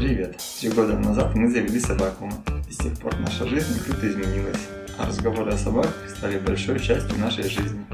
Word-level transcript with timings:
Привет! 0.00 0.40
Три 0.58 0.70
года 0.70 0.96
назад 0.96 1.34
мы 1.34 1.50
завели 1.50 1.78
собаку, 1.78 2.32
и 2.66 2.72
с 2.72 2.78
тех 2.78 2.98
пор 3.00 3.14
наша 3.18 3.46
жизнь 3.46 3.84
круто 3.84 4.08
изменилась, 4.08 4.60
а 4.96 5.04
разговоры 5.04 5.52
о 5.52 5.58
собаках 5.58 5.92
стали 6.16 6.38
большой 6.38 6.80
частью 6.80 7.18
нашей 7.18 7.44
жизни. 7.44 7.84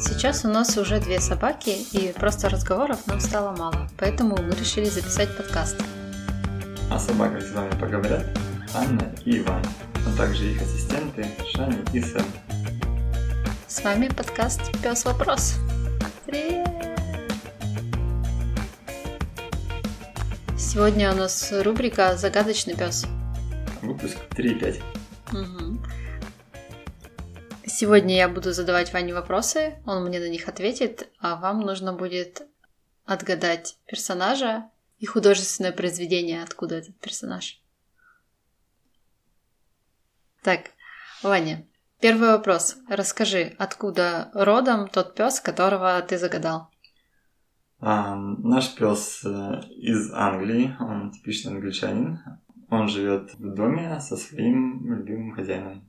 Сейчас 0.00 0.46
у 0.46 0.48
нас 0.48 0.78
уже 0.78 0.98
две 1.00 1.20
собаки, 1.20 1.76
и 1.92 2.14
просто 2.18 2.48
разговоров 2.48 3.06
нам 3.06 3.20
стало 3.20 3.54
мало, 3.54 3.86
поэтому 3.98 4.38
мы 4.40 4.54
решили 4.54 4.86
записать 4.86 5.28
подкаст. 5.36 5.76
О 6.90 6.98
собаках 6.98 7.42
с 7.42 7.52
вами 7.52 7.78
поговорят 7.78 8.24
Анна 8.74 9.06
и 9.26 9.40
Иван, 9.40 9.62
а 10.06 10.16
также 10.16 10.52
их 10.52 10.62
ассистенты 10.62 11.26
Шани 11.54 11.84
и 11.92 12.00
Сэм. 12.00 12.24
С 13.68 13.84
вами 13.84 14.08
подкаст 14.08 14.62
«Пес 14.82 15.04
Вопрос». 15.04 15.56
Привет! 16.24 16.83
Сегодня 20.74 21.12
у 21.12 21.14
нас 21.14 21.52
рубрика 21.52 22.16
«Загадочный 22.16 22.76
пес». 22.76 23.06
Выпуск 23.80 24.16
3.5. 24.30 24.82
Угу. 25.30 25.78
Сегодня 27.64 28.16
я 28.16 28.28
буду 28.28 28.52
задавать 28.52 28.92
Ване 28.92 29.14
вопросы, 29.14 29.80
он 29.86 30.04
мне 30.04 30.18
на 30.18 30.28
них 30.28 30.48
ответит, 30.48 31.08
а 31.20 31.36
вам 31.36 31.60
нужно 31.60 31.92
будет 31.92 32.42
отгадать 33.04 33.78
персонажа 33.86 34.68
и 34.98 35.06
художественное 35.06 35.70
произведение, 35.70 36.42
откуда 36.42 36.74
этот 36.74 36.98
персонаж. 36.98 37.62
Так, 40.42 40.72
Ваня, 41.22 41.64
первый 42.00 42.30
вопрос. 42.30 42.78
Расскажи, 42.88 43.54
откуда 43.60 44.32
родом 44.34 44.88
тот 44.88 45.14
пес, 45.14 45.38
которого 45.38 46.02
ты 46.02 46.18
загадал? 46.18 46.73
А, 47.86 48.16
наш 48.16 48.74
пес 48.76 49.22
э, 49.26 49.60
из 49.76 50.10
Англии, 50.14 50.74
он 50.80 51.10
типичный 51.10 51.52
англичанин. 51.52 52.18
Он 52.70 52.88
живет 52.88 53.34
в 53.34 53.54
доме 53.54 54.00
со 54.00 54.16
своим 54.16 54.90
любимым 54.90 55.32
хозяином. 55.32 55.86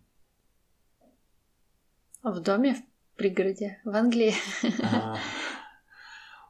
В 2.22 2.42
доме 2.42 2.76
в 2.76 3.18
пригороде 3.18 3.80
в 3.86 3.96
Англии? 3.96 4.34
А, 4.84 5.16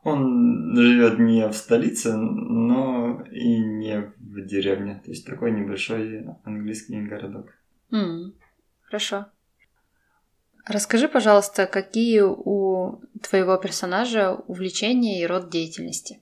он 0.04 0.76
живет 0.76 1.20
не 1.20 1.48
в 1.48 1.54
столице, 1.54 2.18
но 2.18 3.22
и 3.30 3.60
не 3.60 4.14
в 4.18 4.48
деревне. 4.48 5.00
То 5.06 5.12
есть 5.12 5.28
такой 5.28 5.52
небольшой 5.52 6.26
английский 6.44 7.00
городок. 7.04 7.54
Mm, 7.92 8.34
хорошо. 8.82 9.28
Расскажи, 10.66 11.08
пожалуйста, 11.08 11.68
какие 11.68 12.22
у 12.22 12.65
твоего 13.22 13.58
персонажа 13.58 14.34
увлечения 14.34 15.22
и 15.22 15.26
род 15.26 15.50
деятельности? 15.50 16.22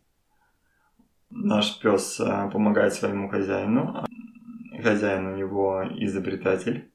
Наш 1.29 1.79
пес 1.79 2.19
э, 2.19 2.49
помогает 2.51 2.93
своему 2.93 3.29
хозяину. 3.29 4.05
Хозяин 4.81 5.27
у 5.27 5.35
него 5.35 5.83
изобретатель. 5.97 6.91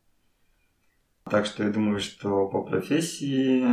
Так 1.31 1.45
что 1.45 1.65
я 1.65 1.71
думаю, 1.71 2.01
что 2.01 2.49
по 2.49 2.63
профессии 2.63 3.65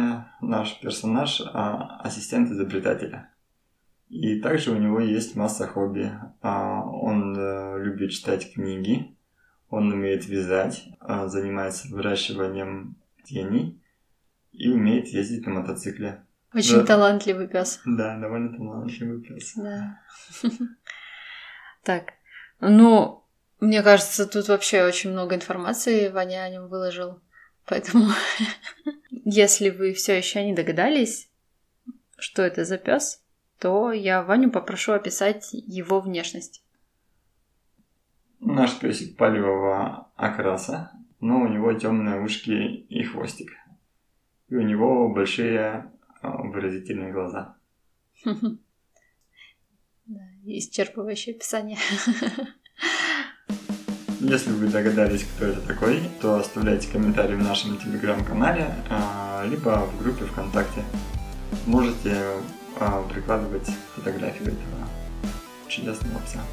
наш 0.42 0.80
персонаж 0.80 1.42
а, 1.54 2.00
ассистент 2.02 2.52
изобретателя. 2.52 3.30
И 4.10 4.40
также 4.40 4.72
у 4.72 4.78
него 4.78 5.00
есть 5.00 5.36
масса 5.36 5.68
хобби. 5.68 6.12
А, 6.42 6.84
он 6.84 7.36
э, 7.38 7.84
любит 7.84 8.12
читать 8.12 8.54
книги, 8.54 9.16
он 9.70 9.92
умеет 9.92 10.28
вязать, 10.28 10.86
а, 11.00 11.28
занимается 11.28 11.88
выращиванием 11.90 12.96
теней 13.24 13.82
и 14.58 14.70
умеет 14.70 15.08
ездить 15.08 15.46
на 15.46 15.54
мотоцикле. 15.54 16.24
Очень 16.54 16.82
да. 16.82 16.86
талантливый 16.86 17.48
пес. 17.48 17.82
Да, 17.86 18.18
довольно 18.18 18.56
талантливый 18.56 19.22
пес. 19.22 19.54
Да. 19.56 20.02
Так, 21.84 22.14
ну, 22.62 23.24
мне 23.60 23.84
кажется, 23.84 24.26
тут 24.26 24.48
вообще 24.48 24.84
очень 24.84 25.12
много 25.12 25.36
информации 25.36 26.10
Ваня 26.10 26.44
о 26.44 26.50
нем 26.50 26.68
выложил. 26.68 27.22
Поэтому, 27.68 28.08
если 29.12 29.70
вы 29.70 29.94
все 29.94 30.18
еще 30.18 30.44
не 30.44 30.56
догадались, 30.56 31.30
что 32.18 32.42
это 32.42 32.66
за 32.66 32.80
пес, 32.80 33.22
то 33.60 33.92
я 33.92 34.24
Ваню 34.24 34.52
попрошу 34.52 34.94
описать 34.94 35.50
его 35.52 36.00
внешность. 36.00 36.64
Наш 38.40 38.78
песик 38.80 39.16
палевого 39.16 40.10
окраса, 40.16 40.92
но 41.20 41.42
у 41.42 41.48
него 41.48 41.74
темные 41.74 42.22
ушки 42.22 42.52
и 42.52 43.04
хвостик. 43.04 43.52
И 44.50 44.56
у 44.56 44.62
него 44.62 45.10
большие 45.10 45.92
а, 46.22 46.44
выразительные 46.44 47.12
глаза. 47.12 47.58
Да, 50.08 50.22
исчерпывающее 50.46 51.34
описание. 51.34 51.80
Если 54.20 54.52
вы 54.52 54.68
догадались, 54.68 55.24
кто 55.24 55.48
это 55.48 55.62
такой, 55.62 56.00
то 56.22 56.38
оставляйте 56.38 56.92
комментарии 56.92 57.34
в 57.34 57.42
нашем 57.42 57.80
телеграм-канале, 57.80 58.68
а, 58.88 59.44
либо 59.50 59.88
в 59.88 60.04
группе 60.04 60.26
ВКонтакте. 60.26 60.84
Можете 61.66 62.16
а, 62.80 63.02
прикладывать 63.08 63.68
фотографию 63.96 64.50
этого 64.50 64.88
чудесного 65.68 66.20
пса. 66.20 66.44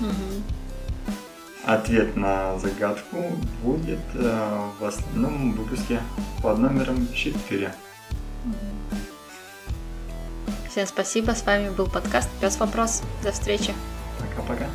Угу. 0.00 0.65
Ответ 1.66 2.14
на 2.14 2.56
загадку 2.60 3.16
будет 3.64 3.98
э, 4.14 4.70
в 4.78 4.84
основном 4.84 5.50
выпуске 5.50 6.00
под 6.40 6.58
номером 6.58 7.12
4. 7.12 7.72
Всем 10.70 10.86
спасибо, 10.86 11.32
с 11.32 11.44
вами 11.44 11.70
был 11.70 11.88
подкаст 11.88 12.30
Пес 12.40 12.60
Вопрос. 12.60 13.02
До 13.24 13.32
встречи. 13.32 13.74
Пока-пока. 14.20 14.66